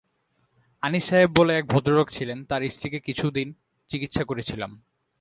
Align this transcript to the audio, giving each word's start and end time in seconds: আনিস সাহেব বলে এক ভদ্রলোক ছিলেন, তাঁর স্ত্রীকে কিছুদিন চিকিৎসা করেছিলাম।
আনিস 0.83 1.03
সাহেব 1.09 1.29
বলে 1.35 1.51
এক 1.57 1.65
ভদ্রলোক 1.67 2.07
ছিলেন, 2.11 2.37
তাঁর 2.45 2.61
স্ত্রীকে 2.69 2.99
কিছুদিন 2.99 3.47
চিকিৎসা 3.89 4.23
করেছিলাম। 4.23 4.71